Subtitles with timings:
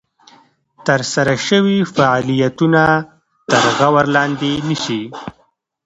[0.85, 2.83] ترسره شوي فعالیتونه
[3.49, 5.01] تر غور لاندې نیسي.